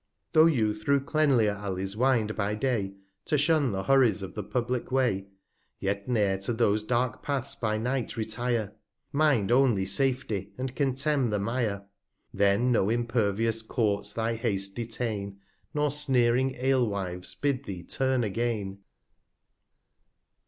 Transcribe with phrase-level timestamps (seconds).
[0.33, 4.91] Though you through cleanlier Allies wind by Day, To shun the Hurries of the publick
[4.91, 5.27] Way,
[5.79, 8.73] Yet ne'er to those dark Paths by Night retire;
[9.11, 11.85] Mind only Safety, and contemn the Mire.
[12.31, 15.39] 130 3 8 I A Then no impervious Courts thy Haste detain,
[15.71, 18.79] Nor sneering Ale Wives bid thee turn again.